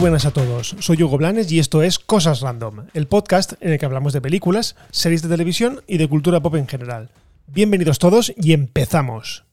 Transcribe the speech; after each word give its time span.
buenas 0.00 0.24
a 0.24 0.30
todos, 0.30 0.76
soy 0.78 1.02
Hugo 1.02 1.18
Blanes 1.18 1.52
y 1.52 1.58
esto 1.58 1.82
es 1.82 1.98
Cosas 1.98 2.40
Random, 2.40 2.86
el 2.94 3.06
podcast 3.06 3.52
en 3.60 3.72
el 3.72 3.78
que 3.78 3.84
hablamos 3.84 4.14
de 4.14 4.22
películas, 4.22 4.74
series 4.90 5.20
de 5.20 5.28
televisión 5.28 5.82
y 5.86 5.98
de 5.98 6.08
cultura 6.08 6.40
pop 6.40 6.54
en 6.54 6.66
general. 6.66 7.10
Bienvenidos 7.46 7.98
todos 7.98 8.32
y 8.34 8.54
empezamos. 8.54 9.44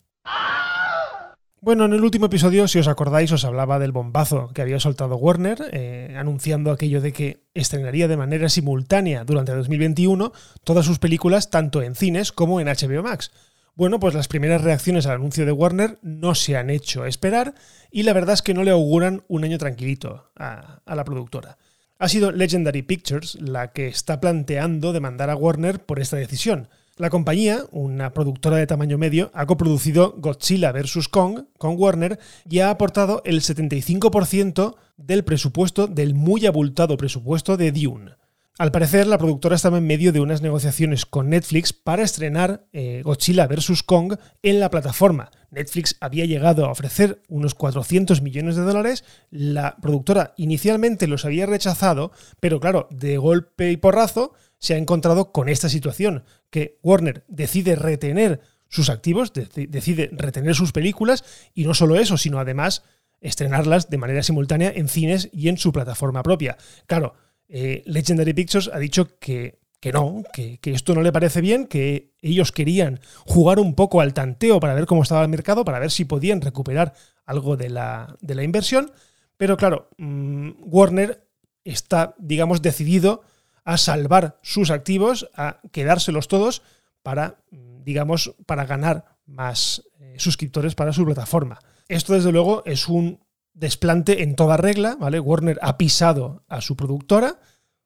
Bueno, 1.59 1.83
en 1.83 1.91
el 1.91 2.01
último 2.01 2.27
episodio, 2.27 2.65
si 2.69 2.79
os 2.79 2.87
acordáis, 2.87 3.29
os 3.33 3.43
hablaba 3.43 3.77
del 3.77 3.91
bombazo 3.91 4.49
que 4.54 4.61
había 4.61 4.79
soltado 4.79 5.18
Warner, 5.18 5.69
eh, 5.73 6.15
anunciando 6.18 6.71
aquello 6.71 7.01
de 7.01 7.11
que 7.11 7.41
estrenaría 7.54 8.07
de 8.07 8.15
manera 8.15 8.47
simultánea 8.47 9.25
durante 9.25 9.54
2021 9.54 10.32
todas 10.64 10.86
sus 10.86 10.97
películas 10.97 11.50
tanto 11.50 11.82
en 11.82 11.93
cines 11.93 12.32
como 12.32 12.61
en 12.61 12.68
HBO 12.68 13.04
Max. 13.04 13.32
Bueno, 13.77 13.99
pues 13.99 14.15
las 14.15 14.27
primeras 14.27 14.63
reacciones 14.63 15.05
al 15.05 15.17
anuncio 15.17 15.45
de 15.45 15.51
Warner 15.51 15.99
no 16.01 16.33
se 16.33 16.57
han 16.57 16.71
hecho 16.71 17.05
esperar 17.05 17.54
y 17.91 18.01
la 18.01 18.13
verdad 18.13 18.33
es 18.33 18.41
que 18.41 18.55
no 18.55 18.63
le 18.63 18.71
auguran 18.71 19.21
un 19.27 19.43
año 19.43 19.59
tranquilito 19.59 20.31
a, 20.35 20.81
la 20.87 21.04
productora. 21.04 21.59
Ha 21.99 22.09
sido 22.09 22.32
Legendary 22.32 22.82
Pictures 22.82 23.35
la 23.39 23.73
que 23.73 23.87
está 23.87 24.19
planteando 24.19 24.93
demandar 24.93 25.29
a 25.29 25.35
Warner 25.35 25.85
por 25.85 25.99
esta 25.99 26.18
decisión. 26.18 26.69
La 26.95 27.11
compañía, 27.11 27.65
una 27.69 28.13
productora 28.13 28.57
de 28.57 28.65
tamaño 28.65 28.97
medio, 28.97 29.29
ha 29.35 29.45
coproducido 29.45 30.15
Godzilla 30.18 30.71
vs. 30.71 31.07
Kong 31.07 31.43
con 31.59 31.75
Warner 31.77 32.17
y 32.49 32.61
ha 32.61 32.71
aportado 32.71 33.21
el 33.25 33.41
75% 33.41 34.75
del 34.97 35.23
presupuesto 35.23 35.85
del 35.85 36.16
muy 36.16 36.47
abultado 36.47 36.97
presupuesto 36.97 37.57
de 37.57 37.71
Dune. 37.71 38.16
Al 38.59 38.72
parecer, 38.72 39.06
la 39.06 39.20
productora 39.20 39.56
estaba 39.56 39.78
en 39.78 39.86
medio 39.86 40.11
de 40.11 40.20
unas 40.20 40.42
negociaciones 40.42 41.06
con 41.06 41.30
Netflix 41.30 41.73
para 41.73 42.02
estrenar 42.02 42.66
eh, 42.73 43.03
Godzilla 43.03 43.45
vs. 43.45 43.83
Kong 43.83 44.16
en 44.41 44.59
la 44.59 44.72
plataforma. 44.72 45.30
Netflix 45.52 45.95
había 46.02 46.25
llegado 46.25 46.66
a 46.66 46.72
ofrecer 46.72 47.22
unos 47.27 47.53
400 47.53 48.23
millones 48.23 48.55
de 48.55 48.64
dólares, 48.64 49.03
la 49.30 49.77
productora 49.80 50.33
inicialmente 50.38 51.05
los 51.05 51.23
había 51.23 51.45
rechazado, 51.45 52.11
pero 52.39 52.59
claro, 52.59 52.88
de 52.89 53.17
golpe 53.17 53.69
y 53.69 53.77
porrazo 53.77 54.33
se 54.58 54.73
ha 54.73 54.77
encontrado 54.77 55.31
con 55.31 55.49
esta 55.49 55.69
situación, 55.69 56.23
que 56.49 56.80
Warner 56.81 57.25
decide 57.27 57.75
retener 57.75 58.42
sus 58.69 58.89
activos, 58.89 59.33
decide 59.33 60.09
retener 60.14 60.55
sus 60.55 60.71
películas, 60.71 61.23
y 61.53 61.66
no 61.66 61.75
solo 61.75 61.95
eso, 61.95 62.17
sino 62.17 62.39
además 62.39 62.81
estrenarlas 63.21 63.92
de 63.92 63.97
manera 63.99 64.23
simultánea 64.23 64.71
en 64.75 64.88
cines 64.88 65.30
y 65.31 65.49
en 65.49 65.58
su 65.58 65.71
plataforma 65.71 66.23
propia. 66.23 66.58
Claro, 66.88 67.14
eh, 67.49 67.83
Legendary 67.85 68.33
Pictures 68.33 68.69
ha 68.73 68.79
dicho 68.79 69.17
que, 69.19 69.59
no, 69.93 70.23
que, 70.33 70.59
esto 70.63 70.93
no 70.93 71.01
le 71.01 71.11
parece 71.11 71.41
bien, 71.41 71.67
que 71.67 72.13
ellos 72.21 72.51
querían 72.51 72.99
jugar 73.25 73.59
un 73.59 73.73
poco 73.73 74.01
al 74.01 74.13
tanteo 74.13 74.59
para 74.59 74.73
ver 74.73 74.85
cómo 74.85 75.03
estaba 75.03 75.21
el 75.21 75.29
mercado, 75.29 75.63
para 75.63 75.79
ver 75.79 75.91
si 75.91 76.05
podían 76.05 76.41
recuperar 76.41 76.93
algo 77.25 77.55
de 77.55 77.69
la, 77.69 78.17
inversión. 78.43 78.91
Pero 79.37 79.55
claro, 79.55 79.89
mm, 79.97 80.51
Warner 80.61 81.27
está, 81.63 82.15
digamos, 82.17 82.61
decidido 82.61 83.21
a 83.63 83.77
salvar 83.77 84.39
sus 84.41 84.71
activos, 84.71 85.29
a 85.35 85.61
quedárselos 85.71 86.27
todos 86.27 86.63
para, 87.03 87.39
mm, 87.51 87.83
digamos, 87.83 88.35
para 88.45 88.65
ganar 88.65 89.17
más 89.25 89.83
eh, 89.99 90.15
suscriptores 90.17 90.75
para 90.75 90.93
su 90.93 91.05
plataforma. 91.05 91.59
Esto, 91.87 92.13
desde 92.13 92.31
luego, 92.31 92.63
es 92.65 92.87
un 92.87 93.19
desplante 93.58 94.23
en 94.23 94.36
toda 94.36 94.58
regla, 94.58 94.95
¿vale? 95.00 95.19
Warner 95.19 95.59
ha 95.61 95.77
pisado 95.77 96.44
a 96.47 96.61
su 96.61 96.75
productora 96.75 97.39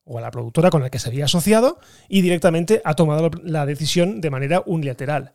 o 0.03 0.17
a 0.17 0.21
la 0.21 0.31
productora 0.31 0.69
con 0.69 0.81
la 0.81 0.89
que 0.89 0.99
se 0.99 1.09
había 1.09 1.25
asociado 1.25 1.79
y 2.09 2.21
directamente 2.21 2.81
ha 2.83 2.95
tomado 2.95 3.31
la 3.43 3.65
decisión 3.65 4.19
de 4.19 4.29
manera 4.29 4.63
unilateral. 4.65 5.31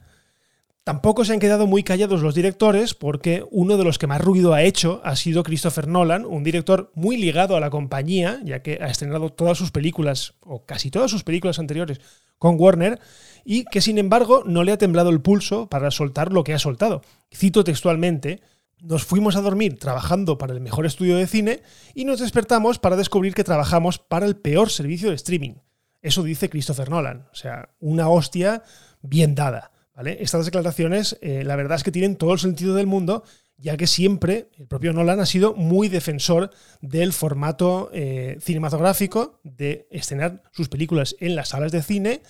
Tampoco 0.85 1.25
se 1.25 1.33
han 1.33 1.41
quedado 1.41 1.67
muy 1.67 1.83
callados 1.83 2.23
los 2.23 2.37
directores 2.37 2.95
porque 2.95 3.45
uno 3.51 3.77
de 3.77 3.83
los 3.83 3.99
que 3.99 4.07
más 4.07 4.21
ruido 4.21 4.55
ha 4.55 4.63
hecho 4.63 5.01
ha 5.03 5.17
sido 5.17 5.43
Christopher 5.43 5.89
Nolan, 5.89 6.25
un 6.25 6.45
director 6.45 6.93
muy 6.95 7.17
ligado 7.17 7.57
a 7.57 7.61
la 7.61 7.71
compañía, 7.71 8.41
ya 8.45 8.63
que 8.63 8.79
ha 8.81 8.87
estrenado 8.87 9.31
todas 9.31 9.59
sus 9.59 9.73
películas, 9.73 10.35
o 10.41 10.65
casi 10.65 10.93
todas 10.93 11.11
sus 11.11 11.25
películas 11.25 11.59
anteriores, 11.59 12.01
con 12.39 12.55
Warner, 12.57 13.01
y 13.45 13.65
que 13.65 13.81
sin 13.81 13.99
embargo 13.99 14.45
no 14.47 14.63
le 14.63 14.71
ha 14.71 14.79
temblado 14.79 15.11
el 15.11 15.23
pulso 15.23 15.69
para 15.69 15.91
soltar 15.91 16.33
lo 16.33 16.45
que 16.45 16.55
ha 16.55 16.59
soltado. 16.61 17.03
Cito 17.35 17.65
textualmente, 17.65 18.41
nos 18.81 19.05
fuimos 19.05 19.37
a 19.37 19.41
dormir 19.41 19.79
trabajando 19.79 20.39
para 20.39 20.53
el 20.53 20.61
mejor 20.61 20.87
estudio 20.87 21.17
de 21.17 21.27
cine 21.27 21.63
y 21.95 22.05
nos 22.05 22.21
despertamos 22.21 22.79
para 22.79 22.97
descubrir 22.97 23.35
que 23.35 23.45
trabajamos 23.45 23.99
para 23.99 24.27
el 24.27 24.37
peor 24.37 24.71
servicio 24.71 25.11
de 25.11 25.17
streaming. 25.17 25.55
Eso 26.03 26.23
dice 26.23 26.49
Christopher 26.49 26.91
Nolan. 26.91 27.27
O 27.33 27.35
sea, 27.35 27.71
una 27.81 28.09
hostia 28.09 28.63
bien 29.03 29.35
dada. 29.35 29.73
¿vale? 29.95 30.19
Estas 30.21 30.45
declaraciones, 30.45 31.19
eh, 31.21 31.43
la 31.45 31.57
verdad 31.57 31.77
es 31.77 31.85
que 31.85 31.91
tienen 31.91 32.17
todo 32.17 32.33
el 32.33 32.39
sentido 32.39 32.75
del 32.75 32.87
mundo, 32.87 33.25
ya 33.57 33.77
que 33.77 33.87
siempre 33.87 34.51
el 34.59 34.67
propio 34.67 34.93
Nolan 34.93 35.21
ha 35.21 35.27
sido 35.27 35.55
muy 35.55 35.89
defensor 35.89 36.51
del 36.81 37.13
formato 37.13 37.91
eh, 37.93 38.37
cinematográfico, 38.41 39.41
de 39.43 39.89
estrenar 39.91 40.43
sus 40.53 40.69
películas 40.69 41.17
en 41.19 41.35
las 41.35 41.49
salas 41.49 41.73
de 41.73 41.83
cine. 41.83 42.23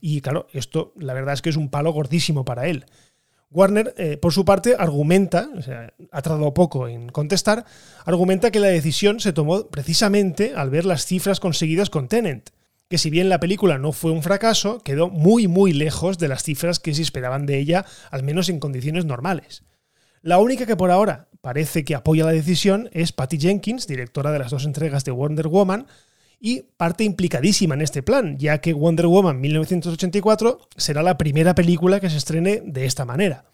Y 0.00 0.20
claro, 0.20 0.46
esto 0.52 0.92
la 0.96 1.14
verdad 1.14 1.34
es 1.34 1.42
que 1.42 1.50
es 1.50 1.56
un 1.56 1.70
palo 1.70 1.92
gordísimo 1.92 2.44
para 2.44 2.68
él. 2.68 2.84
Warner, 3.54 3.94
eh, 3.96 4.16
por 4.16 4.32
su 4.32 4.44
parte, 4.44 4.74
argumenta, 4.76 5.48
o 5.56 5.62
sea, 5.62 5.94
ha 6.10 6.22
tardado 6.22 6.52
poco 6.52 6.88
en 6.88 7.08
contestar, 7.08 7.64
argumenta 8.04 8.50
que 8.50 8.58
la 8.58 8.66
decisión 8.66 9.20
se 9.20 9.32
tomó 9.32 9.68
precisamente 9.68 10.54
al 10.56 10.70
ver 10.70 10.84
las 10.84 11.06
cifras 11.06 11.38
conseguidas 11.38 11.88
con 11.88 12.08
Tenant, 12.08 12.50
que 12.88 12.98
si 12.98 13.10
bien 13.10 13.28
la 13.28 13.38
película 13.38 13.78
no 13.78 13.92
fue 13.92 14.10
un 14.10 14.24
fracaso, 14.24 14.80
quedó 14.80 15.08
muy 15.08 15.46
muy 15.46 15.72
lejos 15.72 16.18
de 16.18 16.26
las 16.26 16.42
cifras 16.42 16.80
que 16.80 16.94
se 16.94 17.02
esperaban 17.02 17.46
de 17.46 17.58
ella, 17.58 17.86
al 18.10 18.24
menos 18.24 18.48
en 18.48 18.58
condiciones 18.58 19.04
normales. 19.04 19.62
La 20.20 20.38
única 20.38 20.66
que 20.66 20.76
por 20.76 20.90
ahora 20.90 21.28
parece 21.40 21.84
que 21.84 21.94
apoya 21.94 22.24
la 22.24 22.32
decisión 22.32 22.90
es 22.92 23.12
Patty 23.12 23.38
Jenkins, 23.38 23.86
directora 23.86 24.32
de 24.32 24.40
las 24.40 24.50
dos 24.50 24.64
entregas 24.64 25.04
de 25.04 25.12
Wonder 25.12 25.46
Woman, 25.46 25.86
y 26.40 26.62
parte 26.76 27.04
implicadísima 27.04 27.74
en 27.74 27.80
este 27.80 28.02
plan, 28.02 28.38
ya 28.38 28.60
que 28.60 28.72
Wonder 28.72 29.06
Woman 29.06 29.40
1984 29.40 30.68
será 30.76 31.02
la 31.02 31.18
primera 31.18 31.54
película 31.54 32.00
que 32.00 32.10
se 32.10 32.16
estrene 32.16 32.62
de 32.64 32.86
esta 32.86 33.04
manera. 33.04 33.46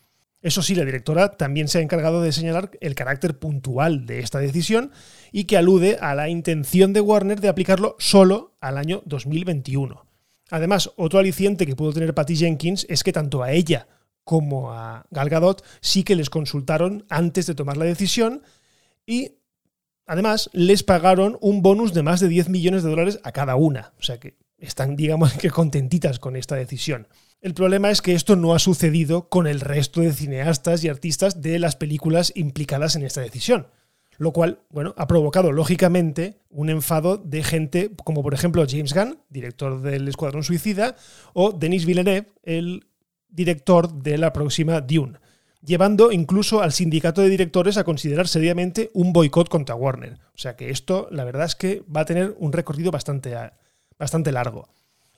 Eso 0.42 0.62
sí, 0.62 0.74
la 0.74 0.86
directora 0.86 1.32
también 1.32 1.68
se 1.68 1.78
ha 1.78 1.82
encargado 1.82 2.22
de 2.22 2.32
señalar 2.32 2.70
el 2.80 2.94
carácter 2.94 3.38
puntual 3.38 4.06
de 4.06 4.20
esta 4.20 4.38
decisión 4.38 4.90
y 5.32 5.44
que 5.44 5.58
alude 5.58 5.98
a 6.00 6.14
la 6.14 6.30
intención 6.30 6.94
de 6.94 7.02
Warner 7.02 7.40
de 7.40 7.48
aplicarlo 7.48 7.94
solo 7.98 8.54
al 8.60 8.78
año 8.78 9.02
2021. 9.04 10.06
Además, 10.50 10.90
otro 10.96 11.18
aliciente 11.18 11.66
que 11.66 11.76
pudo 11.76 11.92
tener 11.92 12.14
Patty 12.14 12.36
Jenkins 12.36 12.86
es 12.88 13.04
que 13.04 13.12
tanto 13.12 13.42
a 13.42 13.52
ella 13.52 13.86
como 14.24 14.72
a 14.72 15.04
Gal 15.10 15.28
Gadot 15.28 15.62
sí 15.80 16.04
que 16.04 16.16
les 16.16 16.30
consultaron 16.30 17.04
antes 17.08 17.46
de 17.46 17.54
tomar 17.54 17.76
la 17.76 17.84
decisión 17.84 18.42
y 19.06 19.32
Además, 20.10 20.50
les 20.52 20.82
pagaron 20.82 21.38
un 21.40 21.62
bonus 21.62 21.94
de 21.94 22.02
más 22.02 22.18
de 22.18 22.26
10 22.26 22.48
millones 22.48 22.82
de 22.82 22.90
dólares 22.90 23.20
a 23.22 23.30
cada 23.30 23.54
una. 23.54 23.92
O 23.96 24.02
sea 24.02 24.18
que 24.18 24.34
están, 24.58 24.96
digamos 24.96 25.34
que 25.34 25.50
contentitas 25.50 26.18
con 26.18 26.34
esta 26.34 26.56
decisión. 26.56 27.06
El 27.40 27.54
problema 27.54 27.92
es 27.92 28.02
que 28.02 28.14
esto 28.14 28.34
no 28.34 28.52
ha 28.52 28.58
sucedido 28.58 29.28
con 29.28 29.46
el 29.46 29.60
resto 29.60 30.00
de 30.00 30.12
cineastas 30.12 30.82
y 30.82 30.88
artistas 30.88 31.40
de 31.42 31.60
las 31.60 31.76
películas 31.76 32.32
implicadas 32.34 32.96
en 32.96 33.04
esta 33.04 33.20
decisión. 33.20 33.68
Lo 34.18 34.32
cual, 34.32 34.58
bueno, 34.70 34.96
ha 34.98 35.06
provocado 35.06 35.52
lógicamente 35.52 36.40
un 36.50 36.70
enfado 36.70 37.16
de 37.16 37.44
gente 37.44 37.92
como 38.02 38.24
por 38.24 38.34
ejemplo 38.34 38.66
James 38.68 38.92
Gunn, 38.92 39.20
director 39.28 39.80
del 39.80 40.08
Escuadrón 40.08 40.42
Suicida, 40.42 40.96
o 41.34 41.52
Denis 41.52 41.86
Villeneuve, 41.86 42.32
el 42.42 42.84
director 43.28 43.92
de 43.92 44.18
la 44.18 44.32
próxima 44.32 44.80
Dune 44.80 45.20
llevando 45.62 46.12
incluso 46.12 46.62
al 46.62 46.72
sindicato 46.72 47.20
de 47.20 47.28
directores 47.28 47.76
a 47.76 47.84
considerar 47.84 48.28
seriamente 48.28 48.90
un 48.94 49.12
boicot 49.12 49.48
contra 49.48 49.74
Warner. 49.74 50.14
O 50.34 50.38
sea 50.38 50.56
que 50.56 50.70
esto, 50.70 51.08
la 51.10 51.24
verdad 51.24 51.46
es 51.46 51.54
que 51.54 51.82
va 51.94 52.02
a 52.02 52.06
tener 52.06 52.34
un 52.38 52.52
recorrido 52.52 52.90
bastante, 52.90 53.34
bastante 53.98 54.32
largo. 54.32 54.68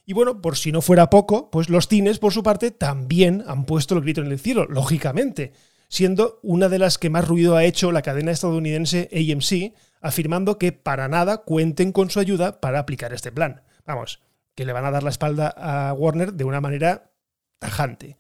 Y 0.05 0.15
bueno, 0.15 0.43
por 0.43 0.57
si 0.57 0.73
no 0.73 0.83
fuera 0.83 1.11
poco, 1.11 1.51
pues 1.51 1.69
los 1.69 1.87
cines, 1.87 2.19
por 2.19 2.33
su 2.33 2.43
parte, 2.43 2.73
también 2.73 3.45
han 3.47 3.65
puesto 3.65 3.95
el 3.95 4.03
grito 4.03 4.21
en 4.21 4.33
el 4.33 4.39
cielo, 4.39 4.67
lógicamente, 4.69 5.53
siendo 5.89 6.41
una 6.43 6.69
de 6.69 6.81
las 6.81 6.99
que 6.99 7.11
más 7.11 7.27
ruido 7.27 7.57
ha 7.57 7.65
hecho 7.65 7.93
la 7.93 8.03
cadena 8.03 8.33
estadounidense 8.33 9.09
AMC, 9.13 9.75
afirmando 10.01 10.59
que 10.59 10.73
para 10.73 11.07
nada 11.07 11.39
cuenten 11.39 11.93
con 11.93 12.11
su 12.11 12.19
ayuda 12.19 12.61
para 12.61 12.81
aplicar 12.81 13.13
este 13.13 13.31
plan. 13.31 13.63
Vamos, 13.87 14.21
que 14.57 14.65
le 14.65 14.73
van 14.73 14.85
a 14.85 14.91
dar 14.91 15.05
la 15.05 15.11
espalda 15.11 15.49
a 15.57 15.93
Warner 15.93 16.33
de 16.33 16.45
una 16.45 16.61
manera 16.61 17.13
tajante. 17.61 18.19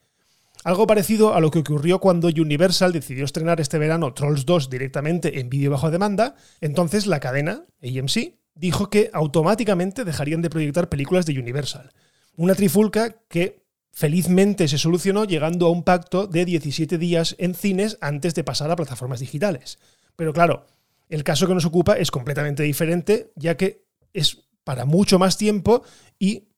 Algo 0.64 0.86
parecido 0.86 1.34
a 1.34 1.40
lo 1.40 1.50
que 1.50 1.58
ocurrió 1.58 1.98
cuando 1.98 2.28
Universal 2.28 2.92
decidió 2.92 3.24
estrenar 3.24 3.60
este 3.60 3.78
verano 3.78 4.14
Trolls 4.14 4.46
2 4.46 4.70
directamente 4.70 5.40
en 5.40 5.50
vídeo 5.50 5.72
bajo 5.72 5.90
demanda, 5.90 6.36
entonces 6.60 7.08
la 7.08 7.18
cadena, 7.18 7.64
AMC, 7.82 8.34
dijo 8.54 8.88
que 8.88 9.10
automáticamente 9.12 10.04
dejarían 10.04 10.40
de 10.40 10.50
proyectar 10.50 10.88
películas 10.88 11.26
de 11.26 11.38
Universal. 11.38 11.90
Una 12.36 12.54
trifulca 12.54 13.16
que 13.28 13.64
felizmente 13.90 14.68
se 14.68 14.78
solucionó 14.78 15.24
llegando 15.24 15.66
a 15.66 15.70
un 15.70 15.82
pacto 15.82 16.28
de 16.28 16.44
17 16.44 16.96
días 16.96 17.34
en 17.38 17.54
cines 17.54 17.98
antes 18.00 18.34
de 18.34 18.44
pasar 18.44 18.70
a 18.70 18.76
plataformas 18.76 19.18
digitales. 19.18 19.80
Pero 20.14 20.32
claro, 20.32 20.66
el 21.08 21.24
caso 21.24 21.48
que 21.48 21.54
nos 21.54 21.64
ocupa 21.64 21.94
es 21.94 22.12
completamente 22.12 22.62
diferente, 22.62 23.32
ya 23.34 23.56
que 23.56 23.84
es 24.12 24.44
para 24.62 24.84
mucho 24.84 25.18
más 25.18 25.36
tiempo 25.36 25.82
y 26.20 26.48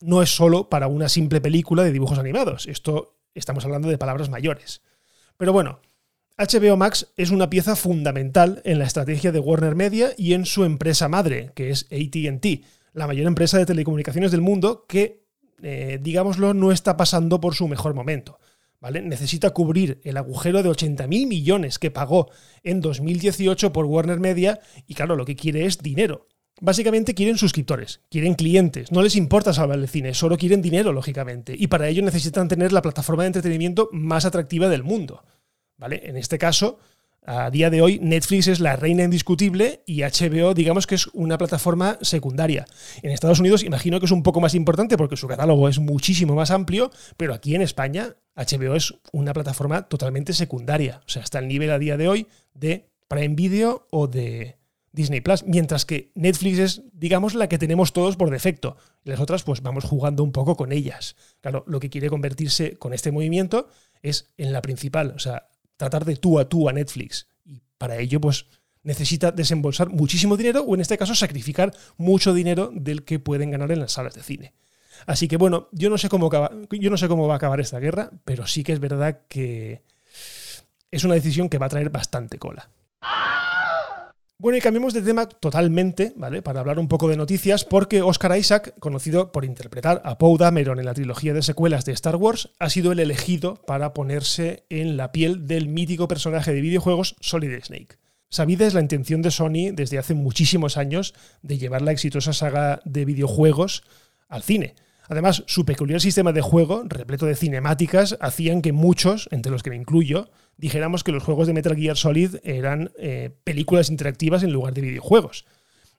no 0.00 0.22
es 0.22 0.34
solo 0.34 0.70
para 0.70 0.86
una 0.86 1.10
simple 1.10 1.42
película 1.42 1.84
de 1.84 1.92
dibujos 1.92 2.18
animados. 2.18 2.66
Esto 2.66 3.18
estamos 3.34 3.64
hablando 3.64 3.88
de 3.88 3.98
palabras 3.98 4.30
mayores. 4.30 4.82
Pero 5.36 5.52
bueno, 5.52 5.80
HBO 6.38 6.76
Max 6.76 7.12
es 7.16 7.30
una 7.30 7.50
pieza 7.50 7.76
fundamental 7.76 8.62
en 8.64 8.78
la 8.78 8.84
estrategia 8.84 9.32
de 9.32 9.38
Warner 9.38 9.74
Media 9.74 10.12
y 10.16 10.32
en 10.32 10.46
su 10.46 10.64
empresa 10.64 11.08
madre, 11.08 11.52
que 11.54 11.70
es 11.70 11.86
ATT, 11.90 12.64
la 12.94 13.06
mayor 13.06 13.26
empresa 13.26 13.58
de 13.58 13.66
telecomunicaciones 13.66 14.30
del 14.30 14.40
mundo 14.40 14.86
que, 14.88 15.24
eh, 15.62 15.98
digámoslo, 16.00 16.54
no 16.54 16.72
está 16.72 16.96
pasando 16.96 17.40
por 17.40 17.54
su 17.54 17.68
mejor 17.68 17.94
momento. 17.94 18.38
¿Vale? 18.80 19.00
Necesita 19.00 19.50
cubrir 19.50 20.00
el 20.02 20.16
agujero 20.16 20.60
de 20.64 20.68
80.000 20.68 21.28
millones 21.28 21.78
que 21.78 21.92
pagó 21.92 22.30
en 22.64 22.80
2018 22.80 23.72
por 23.72 23.84
Warner 23.84 24.18
Media 24.18 24.58
y 24.88 24.94
claro, 24.94 25.14
lo 25.14 25.24
que 25.24 25.36
quiere 25.36 25.66
es 25.66 25.78
dinero. 25.78 26.26
Básicamente 26.64 27.14
quieren 27.14 27.38
suscriptores, 27.38 28.02
quieren 28.08 28.34
clientes, 28.34 28.92
no 28.92 29.02
les 29.02 29.16
importa 29.16 29.52
salvar 29.52 29.80
el 29.80 29.88
cine, 29.88 30.14
solo 30.14 30.38
quieren 30.38 30.62
dinero, 30.62 30.92
lógicamente, 30.92 31.56
y 31.58 31.66
para 31.66 31.88
ello 31.88 32.04
necesitan 32.04 32.46
tener 32.46 32.72
la 32.72 32.82
plataforma 32.82 33.24
de 33.24 33.26
entretenimiento 33.26 33.88
más 33.90 34.26
atractiva 34.26 34.68
del 34.68 34.84
mundo. 34.84 35.24
En 35.80 36.16
este 36.16 36.38
caso, 36.38 36.78
a 37.26 37.50
día 37.50 37.68
de 37.68 37.82
hoy, 37.82 37.98
Netflix 38.00 38.46
es 38.46 38.60
la 38.60 38.76
reina 38.76 39.02
indiscutible 39.02 39.82
y 39.86 40.02
HBO, 40.02 40.54
digamos 40.54 40.86
que 40.86 40.94
es 40.94 41.08
una 41.08 41.36
plataforma 41.36 41.98
secundaria. 42.00 42.64
En 43.02 43.10
Estados 43.10 43.40
Unidos, 43.40 43.64
imagino 43.64 43.98
que 43.98 44.06
es 44.06 44.12
un 44.12 44.22
poco 44.22 44.40
más 44.40 44.54
importante 44.54 44.96
porque 44.96 45.16
su 45.16 45.26
catálogo 45.26 45.68
es 45.68 45.80
muchísimo 45.80 46.36
más 46.36 46.52
amplio, 46.52 46.92
pero 47.16 47.34
aquí 47.34 47.56
en 47.56 47.62
España, 47.62 48.14
HBO 48.36 48.76
es 48.76 48.94
una 49.10 49.32
plataforma 49.32 49.88
totalmente 49.88 50.32
secundaria. 50.32 51.00
O 51.06 51.08
sea, 51.08 51.24
está 51.24 51.38
al 51.38 51.48
nivel 51.48 51.72
a 51.72 51.80
día 51.80 51.96
de 51.96 52.06
hoy 52.06 52.28
de 52.54 52.88
Prime 53.08 53.34
Video 53.34 53.88
o 53.90 54.06
de 54.06 54.61
Disney 54.92 55.20
Plus, 55.20 55.44
mientras 55.44 55.86
que 55.86 56.12
Netflix 56.14 56.58
es, 56.58 56.82
digamos, 56.92 57.34
la 57.34 57.48
que 57.48 57.58
tenemos 57.58 57.92
todos 57.92 58.16
por 58.16 58.30
defecto. 58.30 58.76
Y 59.04 59.10
las 59.10 59.20
otras, 59.20 59.42
pues 59.42 59.62
vamos 59.62 59.84
jugando 59.84 60.22
un 60.22 60.32
poco 60.32 60.56
con 60.56 60.70
ellas. 60.70 61.16
Claro, 61.40 61.64
lo 61.66 61.80
que 61.80 61.90
quiere 61.90 62.10
convertirse 62.10 62.76
con 62.76 62.92
este 62.92 63.10
movimiento 63.10 63.68
es 64.02 64.32
en 64.36 64.52
la 64.52 64.62
principal. 64.62 65.12
O 65.16 65.18
sea, 65.18 65.48
tratar 65.76 66.04
de 66.04 66.16
tú 66.16 66.38
a 66.38 66.48
tú 66.48 66.68
a 66.68 66.72
Netflix. 66.72 67.28
Y 67.44 67.62
para 67.78 67.98
ello, 67.98 68.20
pues 68.20 68.46
necesita 68.82 69.30
desembolsar 69.30 69.88
muchísimo 69.88 70.36
dinero 70.36 70.62
o 70.62 70.74
en 70.74 70.80
este 70.80 70.98
caso 70.98 71.14
sacrificar 71.14 71.72
mucho 71.96 72.34
dinero 72.34 72.70
del 72.74 73.04
que 73.04 73.18
pueden 73.18 73.50
ganar 73.50 73.72
en 73.72 73.80
las 73.80 73.92
salas 73.92 74.14
de 74.14 74.22
cine. 74.22 74.54
Así 75.06 75.28
que 75.28 75.36
bueno, 75.36 75.68
yo 75.72 75.90
no 75.90 75.98
sé 75.98 76.08
cómo, 76.08 76.30
yo 76.70 76.90
no 76.90 76.96
sé 76.96 77.08
cómo 77.08 77.26
va 77.26 77.34
a 77.34 77.36
acabar 77.36 77.60
esta 77.60 77.80
guerra, 77.80 78.10
pero 78.24 78.46
sí 78.46 78.62
que 78.62 78.72
es 78.72 78.80
verdad 78.80 79.22
que 79.28 79.82
es 80.90 81.04
una 81.04 81.14
decisión 81.14 81.48
que 81.48 81.58
va 81.58 81.66
a 81.66 81.70
traer 81.70 81.90
bastante 81.90 82.38
cola. 82.38 82.68
Bueno, 84.42 84.58
y 84.58 84.60
cambiemos 84.60 84.92
de 84.92 85.02
tema 85.02 85.28
totalmente, 85.28 86.14
¿vale? 86.16 86.42
Para 86.42 86.58
hablar 86.58 86.80
un 86.80 86.88
poco 86.88 87.06
de 87.06 87.16
noticias, 87.16 87.64
porque 87.64 88.02
Oscar 88.02 88.36
Isaac, 88.36 88.74
conocido 88.80 89.30
por 89.30 89.44
interpretar 89.44 90.02
a 90.04 90.18
Poe 90.18 90.36
Dameron 90.36 90.80
en 90.80 90.84
la 90.84 90.94
trilogía 90.94 91.32
de 91.32 91.42
secuelas 91.42 91.84
de 91.84 91.92
Star 91.92 92.16
Wars, 92.16 92.50
ha 92.58 92.68
sido 92.68 92.90
el 92.90 92.98
elegido 92.98 93.62
para 93.68 93.94
ponerse 93.94 94.64
en 94.68 94.96
la 94.96 95.12
piel 95.12 95.46
del 95.46 95.68
mítico 95.68 96.08
personaje 96.08 96.52
de 96.52 96.60
videojuegos 96.60 97.14
Solid 97.20 97.56
Snake. 97.62 97.98
Sabida 98.30 98.66
es 98.66 98.74
la 98.74 98.80
intención 98.80 99.22
de 99.22 99.30
Sony 99.30 99.70
desde 99.72 99.98
hace 99.98 100.14
muchísimos 100.14 100.76
años 100.76 101.14
de 101.42 101.58
llevar 101.58 101.82
la 101.82 101.92
exitosa 101.92 102.32
saga 102.32 102.80
de 102.84 103.04
videojuegos 103.04 103.84
al 104.28 104.42
cine. 104.42 104.74
Además, 105.08 105.44
su 105.46 105.64
peculiar 105.64 106.00
sistema 106.00 106.32
de 106.32 106.40
juego, 106.40 106.84
repleto 106.86 107.26
de 107.26 107.36
cinemáticas, 107.36 108.16
hacían 108.20 108.62
que 108.62 108.72
muchos, 108.72 109.28
entre 109.30 109.52
los 109.52 109.62
que 109.62 109.70
me 109.70 109.76
incluyo, 109.76 110.30
dijéramos 110.56 111.04
que 111.04 111.12
los 111.12 111.22
juegos 111.22 111.46
de 111.46 111.52
Metal 111.52 111.76
Gear 111.76 111.96
Solid 111.96 112.36
eran 112.44 112.92
eh, 112.98 113.30
películas 113.44 113.90
interactivas 113.90 114.42
en 114.42 114.52
lugar 114.52 114.74
de 114.74 114.82
videojuegos. 114.82 115.44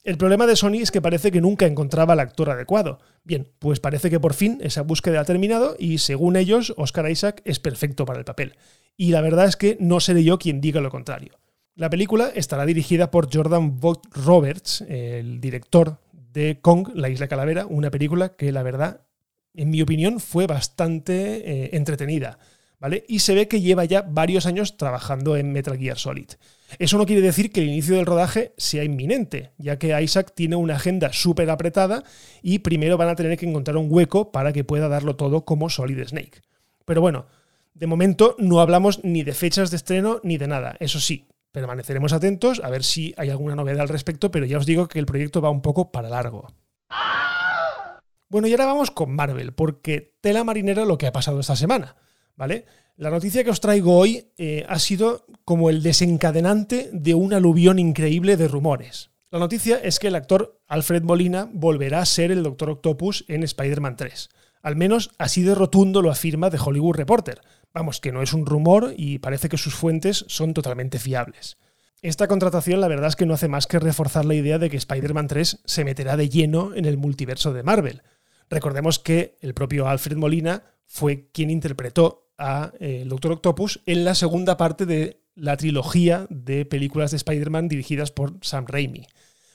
El 0.04 0.18
problema 0.18 0.46
de 0.46 0.58
Sony 0.58 0.82
es 0.82 0.92
que 0.92 1.02
parece 1.02 1.32
que 1.32 1.40
nunca 1.40 1.66
encontraba 1.66 2.12
al 2.12 2.20
actor 2.20 2.50
adecuado. 2.50 3.00
Bien, 3.24 3.48
pues 3.60 3.80
parece 3.80 4.10
que 4.10 4.20
por 4.20 4.34
fin 4.34 4.60
esa 4.62 4.82
búsqueda 4.82 5.22
ha 5.22 5.26
terminado 5.26 5.78
y 5.80 6.00
según 6.00 6.36
ellos, 6.36 6.74
Oscar 6.76 7.10
Isaac 7.10 7.42
es 7.46 7.60
perfecto 7.60 8.06
para 8.06 8.20
el 8.20 8.26
papel. 8.26 8.58
Y 8.98 9.12
la 9.12 9.22
verdad 9.22 9.46
es 9.46 9.56
que 9.56 9.78
no 9.80 10.02
seré 10.02 10.26
yo 10.26 10.40
quien 10.40 10.60
diga 10.60 10.82
lo 10.82 10.92
contrario. 10.92 11.40
La 11.76 11.90
película 11.90 12.32
estará 12.36 12.66
dirigida 12.66 13.12
por 13.12 13.34
Jordan 13.34 13.80
Vogt 13.80 14.06
Roberts, 14.14 14.82
el 14.82 15.40
director 15.40 15.98
de 16.34 16.60
Kong, 16.62 16.90
La 16.96 17.10
Isla 17.10 17.28
Calavera, 17.28 17.66
una 17.68 17.92
película 17.92 18.36
que 18.36 18.52
la 18.52 18.64
verdad, 18.64 19.02
en 19.54 19.70
mi 19.70 19.82
opinión, 19.82 20.20
fue 20.20 20.48
bastante 20.48 21.50
eh, 21.50 21.70
entretenida. 21.74 22.40
¿Vale? 22.80 23.06
Y 23.08 23.20
se 23.20 23.34
ve 23.34 23.48
que 23.48 23.62
lleva 23.62 23.86
ya 23.86 24.02
varios 24.02 24.46
años 24.46 24.76
trabajando 24.76 25.38
en 25.38 25.54
Metal 25.54 25.78
Gear 25.78 25.98
Solid. 25.98 26.32
Eso 26.80 26.98
no 26.98 27.06
quiere 27.06 27.22
decir 27.22 27.50
que 27.50 27.62
el 27.62 27.70
inicio 27.70 27.96
del 27.96 28.06
rodaje 28.06 28.54
sea 28.58 28.84
inminente, 28.84 29.52
ya 29.58 29.80
que 29.80 29.98
Isaac 30.02 30.34
tiene 30.36 30.58
una 30.58 30.76
agenda 30.76 31.14
súper 31.14 31.50
apretada 31.50 32.04
y 32.42 32.60
primero 32.60 32.98
van 32.98 33.08
a 33.08 33.16
tener 33.16 33.38
que 33.38 33.46
encontrar 33.46 33.78
un 33.78 33.88
hueco 33.90 34.34
para 34.34 34.52
que 34.52 34.66
pueda 34.66 34.90
darlo 34.90 35.16
todo 35.16 35.46
como 35.46 35.70
Solid 35.70 36.06
Snake. 36.06 36.42
Pero 36.84 37.00
bueno, 37.00 37.28
de 37.74 37.88
momento 37.88 38.36
no 38.38 38.60
hablamos 38.60 39.02
ni 39.06 39.24
de 39.24 39.34
fechas 39.34 39.72
de 39.72 39.78
estreno 39.78 40.20
ni 40.24 40.38
de 40.38 40.48
nada. 40.48 40.76
Eso 40.82 41.00
sí, 41.00 41.26
Permaneceremos 41.54 42.14
atentos 42.14 42.62
a 42.64 42.70
ver 42.72 42.84
si 42.84 43.14
hay 43.16 43.30
alguna 43.30 43.56
novedad 43.56 43.82
al 43.82 43.90
respecto, 43.90 44.32
pero 44.32 44.48
ya 44.48 44.58
os 44.58 44.66
digo 44.66 44.88
que 44.88 44.98
el 44.98 45.06
proyecto 45.06 45.40
va 45.40 45.52
un 45.52 45.62
poco 45.62 45.92
para 45.92 46.10
largo. 46.10 46.48
Bueno, 48.28 48.48
y 48.48 48.52
ahora 48.52 48.66
vamos 48.66 48.90
con 48.90 49.16
Marvel, 49.16 49.54
porque 49.54 50.16
tela 50.20 50.44
marinera 50.44 50.84
lo 50.84 50.98
que 50.98 51.06
ha 51.06 51.12
pasado 51.12 51.40
esta 51.40 51.56
semana, 51.56 51.96
¿vale? 52.36 52.66
La 52.98 53.12
noticia 53.12 53.44
que 53.44 53.52
os 53.52 53.62
traigo 53.62 53.96
hoy 53.96 54.32
eh, 54.36 54.66
ha 54.68 54.80
sido 54.80 55.28
como 55.46 55.70
el 55.70 55.84
desencadenante 55.84 56.90
de 56.92 57.14
un 57.14 57.36
aluvión 57.36 57.78
increíble 57.78 58.36
de 58.36 58.48
rumores. 58.48 59.12
La 59.34 59.40
noticia 59.40 59.78
es 59.78 59.98
que 59.98 60.10
el 60.10 60.16
actor 60.16 60.62
Alfred 60.68 61.02
Molina 61.02 61.50
volverá 61.52 62.02
a 62.02 62.06
ser 62.06 62.30
el 62.30 62.44
Doctor 62.44 62.70
Octopus 62.70 63.26
en 63.28 63.42
Spider-Man 63.42 63.96
3. 63.96 64.30
Al 64.62 64.76
menos 64.76 65.10
así 65.18 65.42
de 65.42 65.56
rotundo 65.56 66.04
lo 66.04 66.12
afirma 66.12 66.52
The 66.52 66.60
Hollywood 66.64 66.98
Reporter, 66.98 67.42
Vamos, 67.74 68.00
que 68.00 68.12
no 68.12 68.22
es 68.22 68.34
un 68.34 68.46
rumor 68.46 68.94
y 68.96 69.18
parece 69.18 69.50
que 69.50 69.58
sus 69.58 69.74
fuentes 69.74 70.24
son 70.28 70.54
totalmente 70.54 71.00
fiables. 71.00 71.58
Esta 72.04 72.28
contratación 72.28 72.80
la 72.80 72.88
verdad 72.88 73.08
es 73.08 73.16
que 73.16 73.26
no 73.26 73.34
hace 73.34 73.48
más 73.48 73.66
que 73.66 73.80
reforzar 73.80 74.24
la 74.24 74.36
idea 74.36 74.60
de 74.60 74.70
que 74.70 74.78
Spider-Man 74.78 75.26
3 75.26 75.62
se 75.66 75.84
meterá 75.84 76.16
de 76.16 76.30
lleno 76.30 76.76
en 76.76 76.86
el 76.86 77.00
multiverso 77.00 77.54
de 77.54 77.64
Marvel. 77.64 78.04
Recordemos 78.52 79.00
que 79.00 79.40
el 79.42 79.56
propio 79.56 79.88
Alfred 79.88 80.16
Molina 80.16 80.62
fue 80.86 81.32
quien 81.32 81.50
interpretó 81.50 82.30
a 82.38 82.72
eh, 82.80 83.00
el 83.02 83.10
Doctor 83.10 83.32
Octopus 83.32 83.82
en 83.88 84.06
la 84.06 84.14
segunda 84.14 84.58
parte 84.58 84.86
de 84.86 85.23
la 85.36 85.58
trilogía 85.58 86.28
de 86.30 86.66
películas 86.66 87.12
de 87.12 87.18
Spider-Man 87.18 87.68
dirigidas 87.68 88.12
por 88.12 88.38
Sam 88.42 88.66
Raimi. 88.68 89.08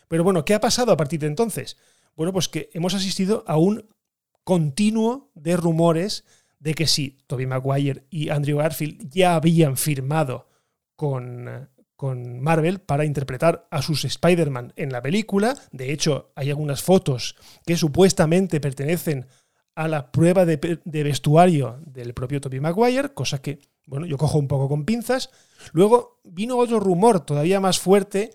Pero 0.09 0.25
bueno, 0.25 0.45
¿qué 0.45 0.55
ha 0.55 0.61
pasado 0.61 0.93
a 0.93 0.97
partir 0.97 1.21
de 1.21 1.27
entonces? 1.27 1.77
Bueno, 2.17 2.33
pues 2.33 2.49
que 2.49 2.71
hemos 2.73 2.95
asistido 2.95 3.45
a 3.47 3.57
un 3.59 3.89
continuo 4.45 5.31
de 5.35 5.57
rumores 5.57 6.25
de 6.59 6.75
que 6.75 6.87
sí, 6.87 7.19
Tobey 7.27 7.47
Maguire 7.47 8.07
y 8.11 8.31
Andrew 8.31 8.59
Garfield 8.59 9.09
ya 9.11 9.37
habían 9.37 9.77
firmado 9.77 10.49
con, 10.97 11.69
con 11.95 12.41
Marvel 12.41 12.81
para 12.81 13.05
interpretar 13.05 13.69
a 13.71 13.83
sus 13.83 14.05
Spider-Man 14.05 14.73
en 14.77 14.91
la 14.91 15.03
película. 15.03 15.55
De 15.71 15.93
hecho, 15.93 16.33
hay 16.35 16.51
algunas 16.51 16.83
fotos 16.83 17.37
que 17.67 17.77
supuestamente 17.77 18.61
pertenecen 18.61 19.27
a 19.75 19.87
la 19.87 20.11
prueba 20.11 20.45
de, 20.45 20.57
vestuario 20.85 21.81
del 21.87 22.15
propio 22.15 22.41
Tobey 22.41 22.59
Maguire, 22.59 23.15
cosa 23.15 23.41
que, 23.41 23.61
bueno, 23.89 24.07
yo 24.07 24.19
cojo 24.19 24.39
un 24.39 24.49
poco 24.49 24.69
con 24.69 24.85
pinzas. 24.85 25.31
Luego 25.73 26.21
vino 26.23 26.59
otro 26.59 26.79
rumor 26.79 27.21
todavía 27.21 27.59
más 27.59 27.81
fuerte 27.81 28.31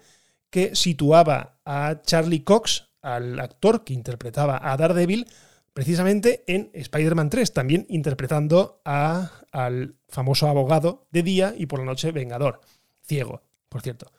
que 0.50 0.76
situaba 0.76 1.60
a 1.64 2.02
Charlie 2.02 2.44
Cox, 2.44 2.90
al 3.02 3.40
actor 3.40 3.84
que 3.84 3.94
interpretaba 3.94 4.60
a 4.62 4.76
Daredevil, 4.78 5.28
precisamente 5.74 6.44
en 6.48 6.72
Spider-Man 6.74 7.30
3, 7.30 7.54
también 7.54 7.86
interpretando 7.90 8.82
al 8.84 9.96
famoso 10.10 10.48
abogado 10.48 11.08
de 11.12 11.24
día 11.24 11.54
y 11.58 11.66
por 11.66 11.80
la 11.80 11.86
noche 11.86 12.12
vengador, 12.12 12.62
ciego, 13.02 13.42
por 13.70 13.82
cierto. 13.82 14.12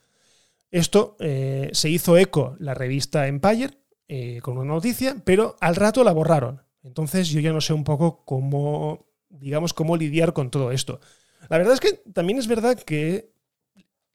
Esto 0.70 1.16
eh, 1.20 1.70
se 1.72 1.88
hizo 1.88 2.16
eco 2.16 2.56
la 2.58 2.74
revista 2.74 3.28
Empire 3.28 3.78
eh, 4.08 4.40
con 4.40 4.58
una 4.58 4.74
noticia, 4.74 5.16
pero 5.24 5.56
al 5.60 5.76
rato 5.76 6.02
la 6.02 6.12
borraron. 6.12 6.62
Entonces 6.82 7.28
yo 7.28 7.40
ya 7.40 7.52
no 7.52 7.60
sé 7.60 7.72
un 7.72 7.84
poco 7.84 8.24
cómo, 8.24 9.06
digamos, 9.40 9.72
cómo 9.72 9.96
lidiar 9.96 10.32
con 10.32 10.50
todo 10.50 10.72
esto. 10.72 11.00
La 11.48 11.58
verdad 11.58 11.74
es 11.74 11.80
que 11.80 11.92
también 12.12 12.38
es 12.38 12.46
verdad 12.46 12.78
que 12.78 13.14
he 13.14 13.34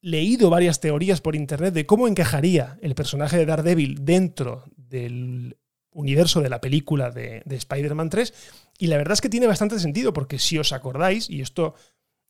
leído 0.02 0.50
varias 0.50 0.80
teorías 0.80 1.22
por 1.22 1.36
internet 1.36 1.74
de 1.74 1.86
cómo 1.86 2.08
encajaría 2.08 2.78
el 2.82 2.96
personaje 2.96 3.38
de 3.38 3.46
Daredevil 3.46 4.06
dentro 4.06 4.64
del 4.76 5.58
universo 5.92 6.42
de 6.42 6.50
la 6.50 6.62
película 6.62 7.12
de, 7.12 7.44
Spider-Man 7.48 8.10
3. 8.10 8.34
Y 8.80 8.88
la 8.88 8.98
verdad 8.98 9.14
es 9.14 9.22
que 9.22 9.30
tiene 9.30 9.48
bastante 9.48 9.80
sentido, 9.80 10.14
porque 10.14 10.40
si 10.40 10.58
os 10.58 10.72
acordáis, 10.72 11.30
y 11.30 11.42
esto 11.42 11.76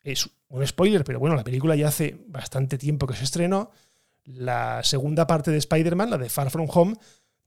es 0.03 0.29
un 0.47 0.65
spoiler, 0.65 1.03
pero 1.03 1.19
bueno, 1.19 1.35
la 1.35 1.43
película 1.43 1.75
ya 1.75 1.89
hace 1.89 2.17
bastante 2.27 2.77
tiempo 2.77 3.05
que 3.05 3.15
se 3.15 3.23
estrenó, 3.23 3.71
la 4.25 4.81
segunda 4.83 5.27
parte 5.27 5.51
de 5.51 5.57
Spider-Man, 5.57 6.09
la 6.09 6.17
de 6.17 6.29
Far 6.29 6.49
From 6.49 6.67
Home, 6.71 6.95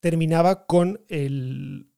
terminaba 0.01 0.67
con 0.67 1.01
el 1.09 1.89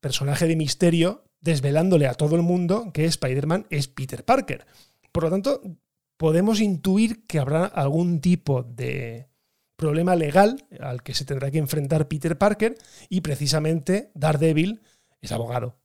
personaje 0.00 0.46
de 0.46 0.56
Misterio 0.56 1.27
desvelándole 1.40 2.06
a 2.06 2.14
todo 2.14 2.36
el 2.36 2.42
mundo 2.42 2.90
que 2.92 3.04
Spider-Man 3.04 3.66
es 3.70 3.88
Peter 3.88 4.24
Parker. 4.24 4.66
Por 5.12 5.24
lo 5.24 5.30
tanto, 5.30 5.62
podemos 6.16 6.60
intuir 6.60 7.26
que 7.26 7.38
habrá 7.38 7.64
algún 7.64 8.20
tipo 8.20 8.62
de, 8.62 9.28
problema 9.78 10.16
legal 10.16 10.66
al 10.80 11.02
que 11.04 11.14
se 11.14 11.24
tendrá 11.24 11.50
que 11.50 11.58
enfrentar 11.58 12.08
Peter 12.08 12.36
Parker 12.36 12.76
y 13.08 13.20
precisamente 13.20 14.10
Daredevil 14.14 14.82
es 15.22 15.32
abogado. 15.32 15.78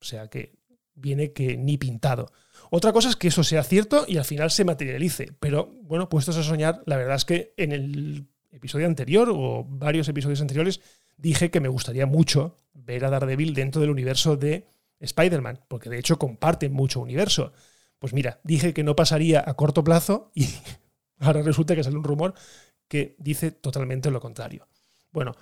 O 0.00 0.04
sea 0.04 0.28
que 0.28 0.58
viene 0.94 1.32
que 1.32 1.56
ni 1.56 1.78
pintado. 1.78 2.30
Otra 2.70 2.92
cosa 2.92 3.08
es 3.08 3.16
que 3.16 3.28
eso 3.28 3.42
sea 3.42 3.64
cierto 3.64 4.04
y 4.06 4.18
al 4.18 4.26
final 4.26 4.50
se 4.50 4.64
materialice, 4.64 5.32
pero 5.40 5.74
bueno, 5.82 6.10
puestos 6.10 6.36
a 6.36 6.42
soñar, 6.42 6.82
la 6.84 6.98
verdad 6.98 7.16
es 7.16 7.24
que 7.24 7.54
en 7.56 7.72
el 7.72 8.26
episodio 8.50 8.86
anterior 8.86 9.30
o 9.32 9.64
varios 9.64 10.08
episodios 10.08 10.42
anteriores 10.42 10.80
dije 11.16 11.50
que 11.50 11.60
me 11.60 11.68
gustaría 11.68 12.04
mucho 12.04 12.56
ver 12.74 13.04
a 13.06 13.10
Daredevil 13.10 13.54
dentro 13.54 13.80
del 13.80 13.90
universo 13.90 14.36
de 14.36 14.66
Spider-Man, 15.02 15.64
porque 15.68 15.90
de 15.90 15.98
hecho 15.98 16.18
comparten 16.18 16.72
mucho 16.72 17.00
universo. 17.00 17.52
Pues 17.98 18.12
mira, 18.12 18.40
dije 18.44 18.72
que 18.72 18.84
no 18.84 18.96
pasaría 18.96 19.44
a 19.46 19.54
corto 19.54 19.84
plazo 19.84 20.30
y 20.34 20.46
ahora 21.18 21.42
resulta 21.42 21.74
que 21.74 21.84
sale 21.84 21.96
un 21.96 22.04
rumor 22.04 22.34
que 22.88 23.16
dice 23.18 23.50
totalmente 23.50 24.10
lo 24.10 24.20
contrario. 24.20 24.68
Bueno, 25.12 25.34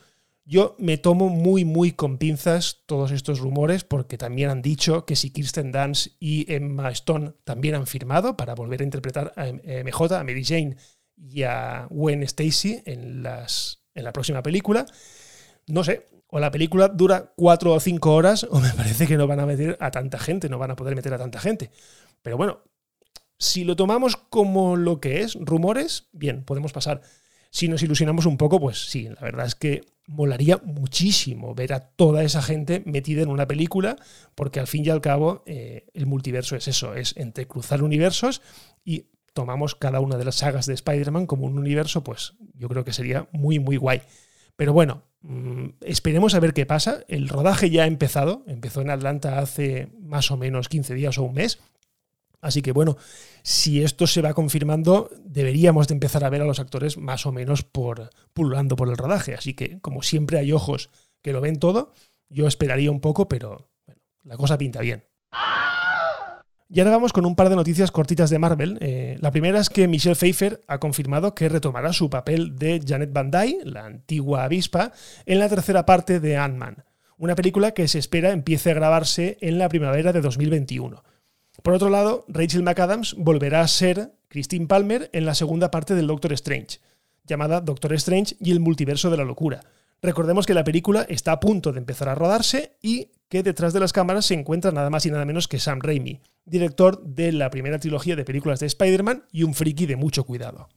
yo 0.45 0.75
me 0.79 0.99
tomo 0.99 1.29
muy, 1.29 1.65
muy 1.65 1.93
con 1.93 2.19
pinzas 2.19 2.83
todos 2.87 3.13
estos 3.13 3.39
rumores 3.39 3.85
porque 3.85 4.19
también 4.19 4.51
han 4.51 4.63
dicho 4.63 5.05
que 5.05 5.15
si 5.15 5.31
Kirsten 5.31 5.71
Dance 5.71 6.13
y 6.19 6.53
Emma 6.53 6.91
Stone 6.91 7.35
también 7.45 7.77
han 7.77 7.87
firmado 7.87 8.37
para 8.37 8.55
volver 8.55 8.81
a 8.81 8.85
interpretar 8.85 9.33
a 9.37 9.47
MJ, 9.47 10.19
a 10.19 10.25
Mary 10.25 10.45
Jane 10.45 10.77
y 11.17 11.43
a 11.43 11.87
Gwen 11.91 12.23
Stacy 12.25 12.83
en, 12.85 13.23
las, 13.23 13.85
en 13.95 14.05
la 14.05 14.13
próxima 14.13 14.43
película, 14.43 14.87
no 15.67 15.85
sé, 15.85 16.09
o 16.31 16.41
la 16.41 16.51
película 16.51 16.89
dura 16.89 17.33
cuatro 17.37 17.73
o 17.73 17.81
cinco 17.81 18.15
horas 18.15 18.47
o 18.51 18.61
me 18.61 18.73
parece 18.73 19.07
que 19.07 19.17
no 19.17 19.27
van 19.27 19.41
a 19.41 19.47
meter 19.47 19.77
a 19.81 19.91
tanta 19.91 20.19
gente, 20.19 20.49
no 20.49 20.59
van 20.59 20.71
a 20.71 20.77
poder 20.77 20.95
meter 20.95 21.13
a 21.15 21.19
tanta 21.19 21.41
gente. 21.41 21.71
Pero 22.23 22.37
bueno, 22.37 22.63
si 23.39 23.65
lo 23.65 23.75
tomamos 23.77 24.17
como 24.17 24.77
lo 24.77 25.01
que 25.01 25.23
es, 25.23 25.35
rumores, 25.41 26.09
bien, 26.13 26.45
podemos 26.45 26.73
pasar. 26.73 27.01
Si 27.51 27.69
nos 27.69 27.83
ilusionamos 27.83 28.27
un 28.27 28.37
poco, 28.37 28.61
pues 28.61 28.91
sí, 28.91 29.09
la 29.09 29.21
verdad 29.23 29.47
es 29.47 29.55
que 29.55 29.83
molaría 30.07 30.59
muchísimo 30.59 31.55
ver 31.55 31.73
a 31.73 31.81
toda 31.81 32.23
esa 32.23 32.43
gente 32.43 32.83
metida 32.85 33.23
en 33.23 33.29
una 33.29 33.47
película, 33.47 33.97
porque 34.35 34.61
al 34.61 34.67
fin 34.67 34.85
y 34.85 34.91
al 34.91 35.01
cabo 35.01 35.43
eh, 35.47 35.87
el 35.95 36.07
multiverso 36.07 36.55
es 36.55 36.69
eso, 36.69 36.95
es 36.95 37.17
entrecruzar 37.17 37.83
universos 37.83 38.43
y 38.85 39.07
tomamos 39.33 39.75
cada 39.75 40.01
una 40.01 40.17
de 40.17 40.25
las 40.25 40.37
sagas 40.37 40.67
de 40.67 40.75
Spider-Man 40.75 41.27
como 41.27 41.47
un 41.47 41.59
universo, 41.59 42.05
pues 42.05 42.35
yo 42.55 42.69
creo 42.69 42.85
que 42.85 42.93
sería 42.93 43.29
muy, 43.33 43.59
muy 43.59 43.77
guay. 43.77 44.03
Pero 44.57 44.73
bueno, 44.73 45.05
esperemos 45.81 46.35
a 46.35 46.41
ver 46.41 46.55
qué 46.55 46.67
pasa. 46.67 47.05
El 47.09 47.29
rodaje 47.29 47.71
ya 47.71 47.85
ha 47.85 47.87
empezado, 47.87 48.43
empezó 48.47 48.81
en 48.81 48.91
Atlanta 48.91 49.39
hace 49.39 49.89
más 50.01 50.31
o 50.31 50.37
menos 50.37 50.69
15 50.69 50.95
días 50.95 51.19
o 51.19 51.25
un 51.25 51.35
mes. 51.35 51.59
Así 52.41 52.63
que 52.63 52.73
bueno, 52.73 52.97
si 53.43 53.83
esto 53.83 54.07
se 54.07 54.23
va 54.23 54.33
confirmando, 54.33 55.11
deberíamos 55.25 55.89
de 55.89 55.95
empezar 55.95 56.25
a 56.25 56.31
ver 56.31 56.41
a 56.41 56.47
los 56.47 56.59
actores 56.59 56.97
más 56.97 57.27
o 57.27 57.33
menos 57.33 57.65
por 57.65 58.11
pululando 58.33 58.77
por 58.77 58.89
el 58.89 58.97
rodaje. 58.97 59.35
Así 59.35 59.55
que 59.55 59.79
como 59.81 60.03
siempre 60.03 60.39
hay 60.39 60.53
ojos 60.53 60.91
que 61.23 61.33
lo 61.33 61.41
ven 61.43 61.59
todo, 61.59 61.93
yo 62.31 62.47
esperaría 62.47 62.91
un 62.91 63.01
poco, 63.01 63.29
pero 63.29 63.69
bueno, 63.85 64.01
la 64.25 64.37
cosa 64.39 64.57
pinta 64.57 64.81
bien. 64.81 65.05
Y 66.73 66.79
ahora 66.79 66.93
vamos 66.93 67.13
con 67.13 67.27
un 67.27 67.35
par 67.35 67.49
de 67.49 67.57
noticias 67.57 67.91
cortitas 67.91 68.31
de 68.31 68.39
Marvel. 68.39 68.79
Eh, 68.81 69.19
la 69.21 69.33
primera 69.33 69.59
es 69.59 69.69
que 69.69 69.89
Michelle 69.89 70.15
Pfeiffer 70.15 70.63
ha 70.69 70.79
confirmado 70.79 71.35
que 71.35 71.49
retomará 71.49 71.93
su 71.93 72.09
papel 72.09 72.55
de 72.55 72.81
Janet 72.87 73.13
Van 73.13 73.33
Dyne, 73.33 73.65
la 73.65 73.87
antigua 73.87 74.45
avispa, 74.45 74.93
en 75.27 75.41
la 75.41 75.49
tercera 75.49 75.85
parte 75.85 76.21
de 76.21 76.37
Ant-Man, 76.37 76.85
una 77.19 77.35
película 77.35 77.73
que 77.73 77.89
se 77.89 77.99
espera 77.99 78.31
empiece 78.31 78.71
a 78.71 78.75
grabarse 78.75 79.37
en 79.41 79.59
la 79.59 79.69
primavera 79.69 80.13
de 80.13 80.21
2021. 80.21 81.03
Por 81.65 81.75
otro 81.75 81.91
lado, 81.91 82.25
Rachel 82.29 82.63
McAdams 82.63 83.17
volverá 83.19 83.63
a 83.63 83.69
ser 83.69 84.13
Christine 84.29 84.69
Palmer 84.69 85.11
en 85.13 85.27
la 85.27 85.35
segunda 85.35 85.73
parte 85.73 85.97
del 85.97 86.07
Doctor 86.07 86.33
Strange, 86.35 86.79
llamada 87.25 87.61
Doctor 87.61 87.95
Strange 87.95 88.37
y 88.39 88.53
el 88.53 88.61
multiverso 88.61 89.11
de 89.11 89.17
la 89.17 89.25
locura. 89.25 89.59
Recordemos 90.03 90.47
que 90.47 90.55
la 90.55 90.63
película 90.63 91.05
está 91.09 91.33
a 91.33 91.41
punto 91.41 91.73
de 91.73 91.81
empezar 91.81 92.09
a 92.09 92.15
rodarse 92.15 92.77
y 92.81 93.09
que 93.29 93.43
detrás 93.43 93.73
de 93.73 93.81
las 93.81 93.93
cámaras 93.93 94.27
se 94.27 94.35
encuentra 94.35 94.71
nada 94.71 94.89
más 94.89 95.05
y 95.05 95.11
nada 95.11 95.25
menos 95.25 95.49
que 95.49 95.59
Sam 95.59 95.81
Raimi, 95.81 96.21
director 96.45 97.03
de 97.03 97.33
la 97.33 97.51
primera 97.51 97.79
trilogía 97.79 98.17
de 98.17 98.25
películas 98.25 98.61
de 98.61 98.67
Spider-Man 98.67 99.25
y 99.33 99.43
un 99.43 99.55
friki 99.55 99.87
de 99.87 99.97
mucho 99.97 100.25
cuidado. 100.25 100.69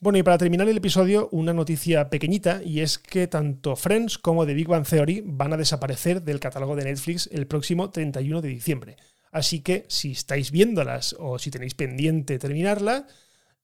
Bueno, 0.00 0.18
y 0.18 0.22
para 0.22 0.36
terminar 0.36 0.68
el 0.68 0.76
episodio, 0.76 1.30
una 1.32 1.54
noticia 1.54 2.10
pequeñita, 2.10 2.62
y 2.62 2.80
es 2.80 2.98
que 2.98 3.26
tanto 3.26 3.74
Friends 3.74 4.18
como 4.18 4.44
The 4.44 4.52
Big 4.52 4.68
Bang 4.68 4.86
Theory 4.86 5.22
van 5.24 5.54
a 5.54 5.56
desaparecer 5.56 6.22
del 6.22 6.40
catálogo 6.40 6.76
de 6.76 6.84
Netflix 6.84 7.26
el 7.32 7.46
próximo 7.46 7.88
31 7.88 8.42
de 8.42 8.48
diciembre. 8.48 8.96
Así 9.32 9.60
que 9.60 9.86
si 9.88 10.12
estáis 10.12 10.50
viéndolas 10.50 11.16
o 11.18 11.38
si 11.38 11.50
tenéis 11.50 11.74
pendiente 11.74 12.38
terminarla, 12.38 13.06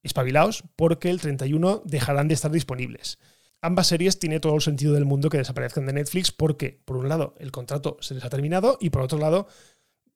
espabilaos 0.02 0.64
porque 0.76 1.10
el 1.10 1.20
31 1.20 1.82
dejarán 1.84 2.28
de 2.28 2.34
estar 2.34 2.50
disponibles. 2.50 3.18
Ambas 3.60 3.88
series 3.88 4.18
tiene 4.18 4.40
todo 4.40 4.54
el 4.54 4.62
sentido 4.62 4.94
del 4.94 5.04
mundo 5.04 5.28
que 5.28 5.36
desaparezcan 5.36 5.84
de 5.84 5.92
Netflix 5.92 6.32
porque, 6.32 6.80
por 6.86 6.96
un 6.96 7.10
lado, 7.10 7.34
el 7.38 7.52
contrato 7.52 7.98
se 8.00 8.14
les 8.14 8.24
ha 8.24 8.30
terminado 8.30 8.78
y 8.80 8.88
por 8.88 9.02
otro 9.02 9.18
lado, 9.18 9.46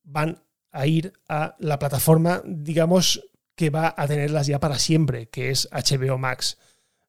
van 0.04 0.42
a 0.70 0.86
ir 0.86 1.12
a 1.28 1.56
la 1.58 1.78
plataforma, 1.78 2.42
digamos, 2.44 3.28
que 3.54 3.70
va 3.70 3.94
a 3.96 4.06
tenerlas 4.06 4.46
ya 4.46 4.60
para 4.60 4.78
siempre, 4.78 5.28
que 5.28 5.50
es 5.50 5.68
HBO 5.70 6.18
Max. 6.18 6.58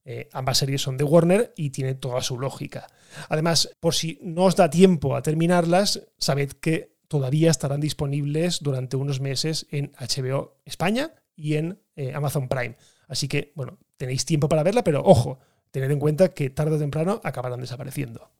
Eh, 0.04 0.30
ambas 0.34 0.60
series 0.60 0.82
son 0.82 0.98
de 0.98 1.04
Warner 1.04 1.54
y 1.56 1.72
tiene 1.72 1.96
toda 1.96 2.22
su 2.22 2.40
lógica. 2.40 2.88
Además, 3.30 3.72
por 3.80 3.96
si 3.96 4.20
no 4.22 4.44
os 4.44 4.56
da 4.56 4.70
tiempo 4.70 5.16
a 5.16 5.24
terminarlas, 5.24 6.08
sabed 6.18 6.52
que 6.52 6.96
todavía 7.08 7.50
estarán 7.50 7.82
disponibles 7.82 8.60
durante 8.62 8.98
unos 8.98 9.20
meses 9.20 9.66
en 9.72 9.92
HBO 10.00 10.62
España 10.66 11.14
y 11.36 11.56
en 11.56 11.80
eh, 11.96 12.14
Amazon 12.14 12.48
Prime. 12.48 12.78
Así 13.08 13.28
que, 13.28 13.52
bueno, 13.56 13.80
tenéis 13.98 14.26
tiempo 14.26 14.48
para 14.48 14.64
verla, 14.64 14.84
pero 14.84 15.02
ojo, 15.04 15.40
tened 15.72 15.92
en 15.92 16.00
cuenta 16.00 16.30
que 16.30 16.50
tarde 16.50 16.76
o 16.76 16.80
temprano 16.80 17.20
acabarán 17.24 17.62
desapareciendo. 17.62 18.32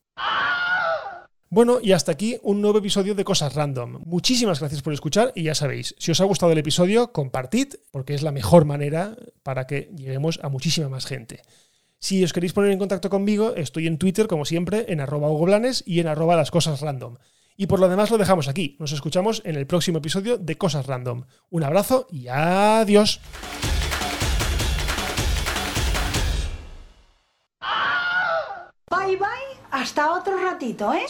Bueno, 1.50 1.80
y 1.82 1.92
hasta 1.92 2.12
aquí 2.12 2.38
un 2.42 2.62
nuevo 2.62 2.80
episodio 2.80 3.14
de 3.14 3.24
Cosas 3.24 3.54
Random. 3.54 4.02
Muchísimas 4.06 4.60
gracias 4.60 4.82
por 4.82 4.94
escuchar 4.94 5.32
y 5.36 5.44
ya 5.44 5.56
sabéis, 5.56 5.96
si 6.00 6.12
os 6.12 6.20
ha 6.20 6.26
gustado 6.26 6.52
el 6.52 6.58
episodio, 6.58 7.12
compartid, 7.12 7.76
porque 7.92 8.16
es 8.16 8.24
la 8.24 8.32
mejor 8.32 8.66
manera 8.66 9.16
para 9.44 9.68
que 9.68 9.92
lleguemos 9.96 10.40
a 10.42 10.50
muchísima 10.50 10.90
más 10.90 11.06
gente. 11.06 11.42
Si 12.00 12.24
os 12.24 12.34
queréis 12.34 12.54
poner 12.54 12.72
en 12.72 12.80
contacto 12.80 13.10
conmigo, 13.10 13.56
estoy 13.56 13.88
en 13.88 13.98
Twitter, 13.98 14.28
como 14.28 14.44
siempre, 14.44 14.86
en 14.90 15.02
arroba 15.02 15.30
y 15.86 16.00
en 16.00 16.08
arroba 16.08 16.36
las 16.36 16.52
cosas 16.52 16.82
random. 16.82 17.18
Y 17.58 17.68
por 17.68 17.80
lo 17.80 17.88
demás 17.88 18.12
lo 18.12 18.18
dejamos 18.18 18.48
aquí. 18.48 18.76
Nos 18.80 18.92
escuchamos 18.92 19.42
en 19.46 19.56
el 19.56 19.66
próximo 19.66 20.00
episodio 20.00 20.38
de 20.38 20.58
Cosas 20.58 20.88
Random. 20.88 21.24
Un 21.50 21.64
abrazo 21.64 22.06
y 22.12 22.28
adiós. 22.28 23.22
Bye 28.90 29.16
bye, 29.16 29.28
hasta 29.72 30.12
otro 30.12 30.38
ratito, 30.38 30.94
¿eh? 30.94 31.06